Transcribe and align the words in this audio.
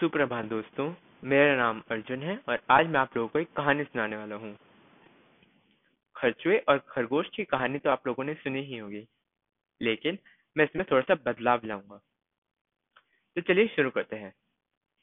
सुप्रभात 0.00 0.44
दोस्तों, 0.44 0.94
मेरा 1.24 1.56
नाम 1.56 1.82
अर्जुन 1.90 2.22
है 2.22 2.38
और 2.48 2.60
आज 2.70 2.86
मैं 2.86 3.00
आप 3.00 3.16
लोगों 3.16 3.28
को 3.28 3.38
एक 3.38 3.52
कहानी 3.52 3.84
सुनाने 3.84 4.16
वाला 4.16 4.36
हूँ। 4.36 4.56
खरचुए 6.16 6.58
और 6.58 6.78
खरगोश 6.78 7.28
की 7.28 7.44
कहानी 7.44 7.78
तो 7.78 7.90
आप 7.90 8.06
लोगों 8.06 8.24
ने 8.24 8.34
सुनी 8.34 8.60
ही 8.60 8.78
होगी, 8.78 9.06
लेकिन 9.82 10.18
मैं 10.56 10.64
इसमें 10.64 10.84
थोड़ा 10.90 11.02
सा 11.02 11.14
बदलाव 11.14 11.60
लाऊँगा। 11.64 12.00
तो 13.36 13.40
चलिए 13.40 13.66
शुरू 13.66 13.90
करते 13.90 14.16
हैं। 14.16 14.34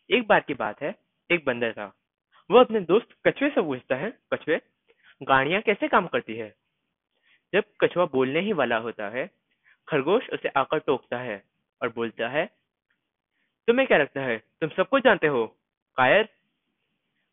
एक 0.10 0.28
बार 0.28 0.40
की 0.40 0.54
बात 0.54 0.82
है, 0.82 0.96
एक 1.32 1.46
बंदर 1.46 1.74
था। 1.74 1.94
वो 2.52 2.60
अपने 2.60 2.80
दोस्त 2.80 3.16
कछुए 3.28 3.50
से 3.50 3.62
पूछता 3.62 3.96
है, 3.96 4.20
कछुए, 4.34 4.62
गाड़ियाँ 5.22 5.62
कैसे 5.62 5.88
काम 5.88 6.08
करती 6.08 6.36
है? 6.36 6.56
जब 7.54 7.64
कछुआ 7.82 8.06
बोलने 8.06 8.40
ही 8.40 8.54
वाला 8.54 8.78
होता 8.78 9.10
है, 9.10 9.32
खरगोश 9.88 10.30
उसे 10.30 10.50
आकर 10.50 10.80
टोकता 10.80 11.18
है 11.18 11.44
और 11.82 11.90
बोलता 11.90 12.30
है 12.30 12.57
तुम्हें 13.68 13.88
क्या 13.88 13.98
लगता 13.98 14.22
है? 14.22 14.38
तुम 14.62 14.70
सब 14.70 14.90
कुछ 14.90 15.04
जानते 15.04 15.28
हो? 15.28 15.46
कायर? 15.98 16.28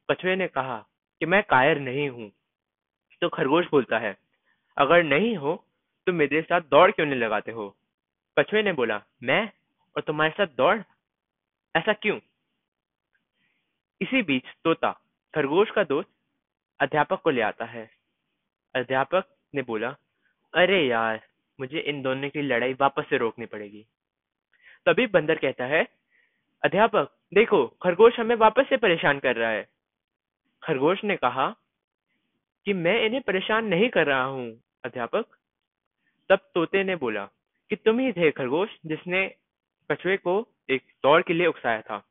कछुए 0.08 0.34
ने 0.36 0.46
कहा 0.48 0.78
कि 1.20 1.26
मैं 1.26 1.42
कायर 1.42 1.78
नहीं 1.78 2.08
हूँ। 2.08 2.30
तो 3.22 3.28
खरगोश 3.28 3.66
बोलता 3.70 3.98
है, 3.98 4.16
अगर 4.76 5.02
नहीं 5.02 5.36
हो 5.36 5.54
तो 6.06 6.12
मेरे 6.12 6.42
साथ 6.42 6.60
दौड़ 6.60 6.90
क्यों 6.90 7.06
नहीं 7.06 7.18
लगाते 7.20 7.52
हो? 7.52 7.68
कछुए 8.36 8.62
ने 8.62 8.72
बोला, 8.72 9.00
मैं 9.22 9.50
और 9.96 10.02
तुम्हारे 10.02 10.32
साथ 10.32 10.56
दौड़? 10.56 10.76
ऐसा 11.74 11.92
क्यों? 11.92 12.18
इसी 14.00 14.22
बीच 14.22 14.44
तोता, 14.64 14.90
खरगोश 15.34 15.70
का 15.70 15.84
दोस्त, 15.84 16.10
अध्यापक 16.80 17.22
को 17.22 17.30
ले 17.30 17.40
आता 17.40 17.64
है। 17.64 17.88
अध्यापक 18.74 19.34
ने 19.54 19.62
बोला, 19.62 19.96
अरे 20.54 20.86
यार, 20.86 21.20
मुझे 21.58 21.78
इन 21.78 22.02
दोनों 22.02 22.30
की 22.30 22.42
लड़ाई 22.42 22.72
वापस 22.72 23.06
से 23.10 23.18
रोकनी 23.18 23.46
पड़ेगी। 23.46 23.86
तभी 24.86 25.06
बंदर 25.06 25.38
कहता 25.38 25.66
है 25.66 25.86
अध्यापक, 26.64 27.16
देखो, 27.34 27.66
खरगोश 27.66 28.20
हमें 28.20 28.36
वापस 28.36 28.66
से 28.68 28.76
परेशान 28.76 29.18
कर 29.18 29.36
रहा 29.36 29.50
है। 29.50 29.68
खरगोश 30.62 31.04
ने 31.04 31.16
कहा 31.16 31.56
कि 32.64 32.72
मैं 32.72 33.00
इन्हें 33.00 33.22
परेशान 33.22 33.64
नहीं 33.64 33.88
कर 33.88 34.06
रहा 34.06 34.22
हूँ, 34.22 34.62
अध्यापक। 34.84 35.26
तब 36.28 36.38
तोते 36.54 36.84
ने 36.84 36.96
बोला 36.96 37.26
कि 37.70 37.76
तुम 37.76 37.98
ही 37.98 38.12
थे 38.12 38.30
खरगोश 38.30 38.68
जिसने 38.86 39.34
कछुए 39.90 40.16
को 40.16 40.48
एक 40.70 40.82
दौड़ 41.02 41.22
के 41.22 41.32
लिए 41.32 41.46
उकसाया 41.46 41.80
था। 41.80 42.08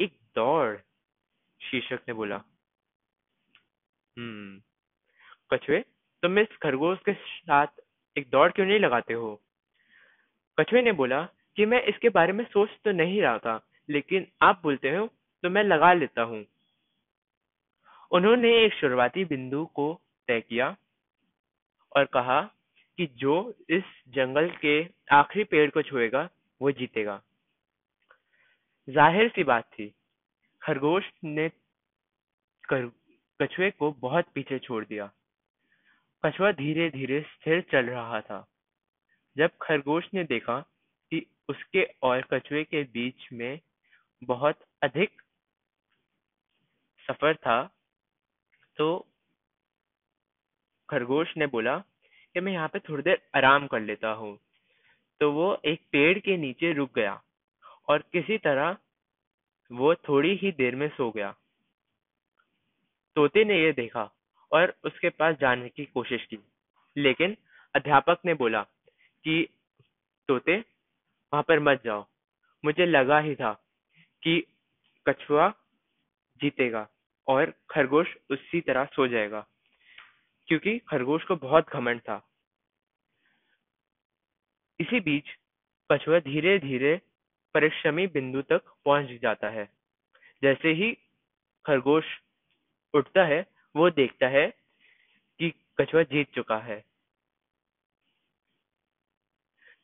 एक 0.00 0.18
दौड़, 0.34 0.76
शीर्षक 1.62 2.00
ने 2.08 2.14
बोला। 2.14 2.42
हम्म 4.18 4.60
कछुए, 5.52 5.80
तुम 6.22 6.38
इस 6.38 6.56
खरगोश 6.62 6.98
के 6.98 7.12
साथ 7.14 7.66
एक 8.18 8.30
दौड़ 8.30 8.52
क्यों 8.52 8.66
नहीं 8.66 8.80
लगाते 8.80 9.14
हो? 9.14 9.42
कछुए 10.60 10.82
ने 10.82 10.92
बोला 10.92 11.28
कि 11.56 11.66
मैं 11.66 11.82
इसके 11.84 12.08
बारे 12.10 12.32
में 12.32 12.44
सोच 12.44 12.70
तो 12.84 12.92
नहीं 12.92 13.20
रहा 13.22 13.38
था, 13.38 13.60
लेकिन 13.88 14.26
आप 14.42 14.60
बोलते 14.62 14.90
हो 14.90 15.06
तो 15.44 15.50
मैं 15.50 15.64
लगा 15.64 15.92
लेता 15.94 16.22
हूँ। 16.22 16.44
उन्होंने 18.12 18.56
एक 18.56 18.74
शुरुआती 18.74 19.24
बिंदु 19.24 19.64
को 19.74 19.92
तय 20.28 20.40
किया 20.40 20.74
और 21.92 22.04
कहा 22.12 22.40
कि 22.98 23.06
जो 23.16 23.34
इस 23.70 23.82
जंगल 24.14 24.48
के 24.62 24.82
आखिरी 25.12 25.44
पेड़ 25.44 25.70
को 25.70 25.82
छुएगा, 25.82 26.28
वो 26.60 26.70
जीतेगा। 26.72 27.20
ज़ाहिर 28.88 29.28
सी 29.28 29.44
बात 29.44 29.64
थी, 29.68 29.92
खरगोश 30.62 31.10
ने 31.24 31.50
कछुए 32.64 33.70
को 33.70 33.90
बहुत 34.00 34.26
पीछे 34.34 34.58
छोड़ 34.58 34.84
दिया। 34.84 35.10
कछुआ 36.24 36.50
धीरे 36.52 36.88
धीरे 36.90 37.20
स्थिर 37.22 37.60
चल 37.72 37.86
रहा 37.86 38.20
था। 38.20 38.46
जब 39.36 39.50
खरगोश 39.62 40.08
ने 40.14 40.24
देखा 40.26 40.62
कि 41.12 41.26
उसके 41.48 41.82
और 42.02 42.26
कछुए 42.32 42.64
के 42.64 42.82
बीच 42.92 43.28
में 43.32 43.60
बहुत 44.22 44.58
अधिक 44.82 45.22
सफ़र 47.08 47.36
था 47.36 47.62
तो 48.78 48.88
खरगोश 50.88 51.36
ने 51.36 51.46
बोला 51.46 51.76
कि 52.34 52.40
मैं 52.40 52.52
यहाँ 52.52 52.68
पे 52.68 52.78
थोड़ी 52.78 53.02
देर 53.02 53.20
आराम 53.34 53.66
कर 53.66 53.80
लेता 53.80 54.10
हूँ। 54.12 54.36
तो 55.20 55.30
वो 55.32 55.60
एक 55.64 55.80
पेड़ 55.92 56.18
के 56.18 56.36
नीचे 56.36 56.72
रुक 56.72 56.94
गया 56.94 57.20
और 57.88 58.02
किसी 58.12 58.38
तरह 58.38 58.76
वो 59.70 59.94
थोड़ी 59.94 60.34
ही 60.36 60.52
देर 60.52 60.76
में 60.76 60.88
सो 60.88 61.10
गया। 61.10 61.34
तोते 63.16 63.44
ने 63.44 63.60
यह 63.62 63.72
देखा 63.72 64.10
और 64.52 64.74
उसके 64.84 65.08
पास 65.10 65.36
जाने 65.40 65.68
की 65.68 65.84
कोशिश 65.84 66.24
की, 66.24 66.38
लेकिन 66.96 67.36
अध्यापक 67.74 68.18
ने 68.24 68.34
बोला 68.34 68.62
कि, 69.24 69.48
तोते 70.28 70.58
वहाँ 71.32 71.42
पर 71.42 71.58
मत 71.60 71.82
जाओ। 71.84 72.06
मुझे 72.64 72.86
लगा 72.86 73.18
ही 73.18 73.34
था 73.34 73.52
कि 74.22 74.40
कछुआ 75.06 75.48
जीतेगा 76.40 76.86
और 77.28 77.52
खरगोश 77.70 78.14
उसी 78.30 78.60
तरह 78.60 78.84
सो 78.86 79.06
जाएगा, 79.08 79.46
क्योंकि 80.48 80.78
खरगोश 80.88 81.24
को 81.24 81.36
बहुत 81.36 81.70
घमंड 81.70 82.00
था। 82.00 82.20
इसी 84.80 85.00
बीच 85.00 85.28
कछुआ 85.90 86.18
धीरे 86.20 86.58
धीरे 86.58 87.00
परिश्रमी 87.54 88.06
बिंदु 88.06 88.42
तक 88.42 88.68
पहुँच 88.84 89.20
जाता 89.22 89.48
है। 89.48 89.64
जैसे 90.42 90.72
ही 90.72 90.92
खरगोश 91.64 92.04
उठता 92.94 93.24
है, 93.24 93.40
वो 93.74 93.90
देखता 93.90 94.28
है 94.28 94.46
कि 95.40 95.50
कछुआ 95.80 96.02
जीत 96.04 96.32
चुका 96.34 96.58
है। 96.58 96.78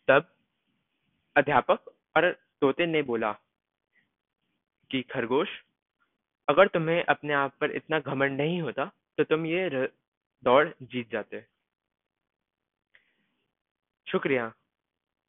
तब 0.09 0.33
अध्यापक 1.37 1.89
और 2.17 2.33
तोते 2.61 2.87
ने 2.87 3.03
बोला 3.03 3.33
कि, 4.91 5.03
खरगोश, 5.03 5.49
अगर 6.49 6.69
तुम्हें 6.69 7.05
अपने 7.05 7.35
आप 7.35 7.55
पर 7.61 7.71
इतना 7.71 7.99
घमंड 8.01 8.37
नहीं 8.37 8.61
होता 8.63 8.85
तो 9.19 9.25
तुम 9.25 9.47
ये 9.47 9.71
दौड़ 10.45 10.69
जीत 10.83 11.11
जाते। 11.11 11.45
शुक्रिया। 14.07 14.53